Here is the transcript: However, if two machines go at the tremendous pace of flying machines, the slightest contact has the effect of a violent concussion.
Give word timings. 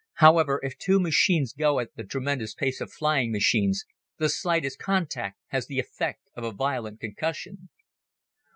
However, 0.15 0.59
if 0.63 0.79
two 0.79 0.99
machines 0.99 1.53
go 1.53 1.77
at 1.79 1.89
the 1.95 2.03
tremendous 2.03 2.55
pace 2.55 2.81
of 2.81 2.91
flying 2.91 3.31
machines, 3.31 3.85
the 4.17 4.29
slightest 4.29 4.79
contact 4.79 5.37
has 5.49 5.67
the 5.67 5.77
effect 5.77 6.27
of 6.33 6.43
a 6.43 6.51
violent 6.51 6.99
concussion. 6.99 7.69